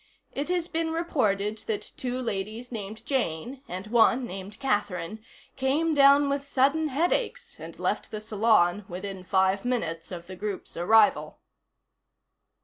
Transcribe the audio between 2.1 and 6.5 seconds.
ladies named Jane, and one named Catherine, came down with